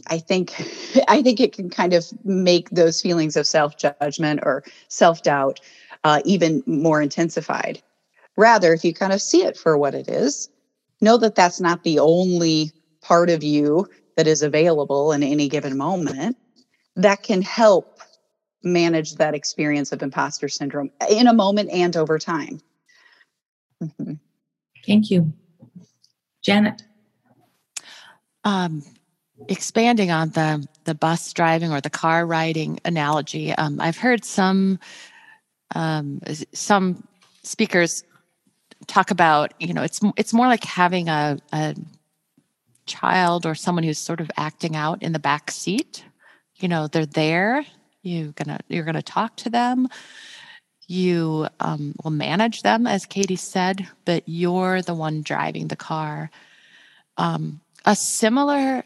[0.06, 0.54] I think
[1.08, 5.60] I think it can kind of make those feelings of self-judgment or self-doubt
[6.04, 7.82] uh, even more intensified.
[8.38, 10.48] Rather, if you kind of see it for what it is,
[11.02, 15.76] know that that's not the only part of you that is available in any given
[15.76, 16.38] moment
[17.02, 18.00] that can help
[18.62, 22.60] manage that experience of imposter syndrome in a moment and over time.
[23.82, 24.14] Mm-hmm.
[24.86, 25.32] Thank you.
[26.42, 26.82] Janet.
[28.44, 28.82] Um,
[29.48, 34.78] expanding on the the bus driving or the car riding analogy, um, I've heard some
[35.74, 36.20] um,
[36.52, 37.06] some
[37.42, 38.04] speakers
[38.86, 41.74] talk about you know it's it's more like having a, a
[42.86, 46.04] child or someone who's sort of acting out in the back seat.
[46.60, 47.64] You know, they're there.
[48.02, 49.88] You're gonna you're gonna talk to them.
[50.86, 56.30] You um, will manage them, as Katie said, but you're the one driving the car.
[57.16, 58.84] Um, a similar,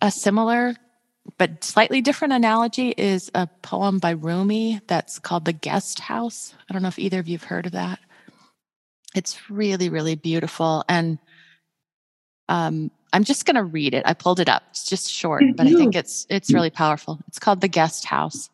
[0.00, 0.76] a similar
[1.38, 6.54] but slightly different analogy is a poem by Rumi that's called The Guest House.
[6.68, 7.98] I don't know if either of you have heard of that.
[9.14, 10.84] It's really, really beautiful.
[10.88, 11.18] And
[12.48, 14.02] um, I'm just going to read it.
[14.04, 14.64] I pulled it up.
[14.70, 17.20] It's just short, but I think it's it's really powerful.
[17.28, 18.50] It's called The Guest House.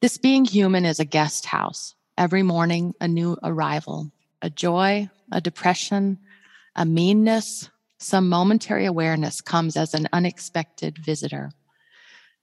[0.00, 1.96] This being human is a guest house.
[2.16, 4.12] Every morning, a new arrival,
[4.42, 6.18] a joy, a depression,
[6.76, 7.68] a meanness,
[7.98, 11.50] some momentary awareness comes as an unexpected visitor.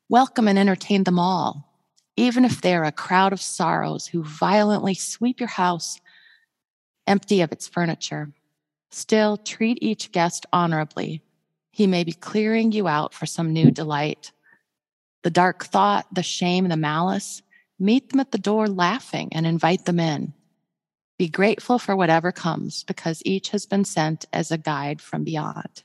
[0.10, 1.72] Welcome and entertain them all,
[2.18, 6.02] even if they are a crowd of sorrows who violently sweep your house
[7.08, 8.34] empty of its furniture.
[8.92, 11.22] Still, treat each guest honorably.
[11.78, 14.32] He may be clearing you out for some new delight.
[15.22, 17.44] The dark thought, the shame, the malice,
[17.78, 20.34] meet them at the door laughing and invite them in.
[21.20, 25.84] Be grateful for whatever comes because each has been sent as a guide from beyond.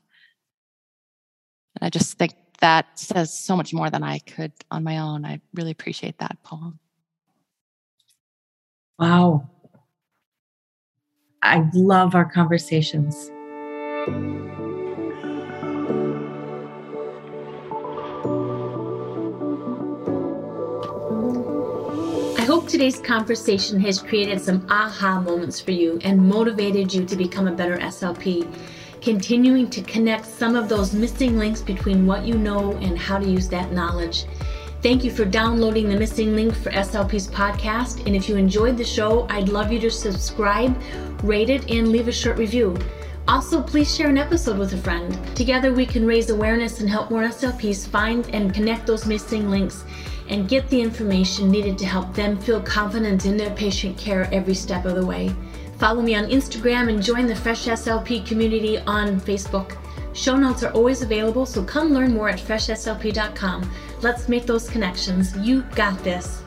[1.75, 5.25] And I just think that says so much more than I could on my own.
[5.25, 6.79] I really appreciate that poem.
[8.97, 9.47] Wow.
[11.43, 13.29] I love our conversations.
[22.63, 27.49] Hope today's conversation has created some aha moments for you and motivated you to become
[27.49, 28.47] a better SLP
[29.01, 33.27] continuing to connect some of those missing links between what you know and how to
[33.27, 34.23] use that knowledge.
[34.81, 38.05] Thank you for downloading the missing link for SLP's podcast.
[38.05, 40.81] And if you enjoyed the show, I'd love you to subscribe,
[41.21, 42.77] rate it, and leave a short review.
[43.27, 45.17] Also, please share an episode with a friend.
[45.35, 49.83] Together, we can raise awareness and help more SLPs find and connect those missing links
[50.29, 54.55] and get the information needed to help them feel confident in their patient care every
[54.55, 55.33] step of the way.
[55.77, 59.77] Follow me on Instagram and join the Fresh SLP community on Facebook.
[60.13, 63.69] Show notes are always available, so come learn more at freshslp.com.
[64.01, 65.35] Let's make those connections.
[65.37, 66.43] You got this.